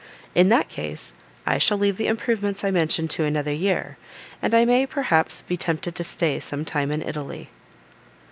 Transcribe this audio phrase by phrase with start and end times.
[0.33, 1.13] In that case
[1.45, 3.97] I shall leave the improvements I mention to another year,
[4.41, 7.51] and I may, perhaps, be tempted to stay some time in Italy."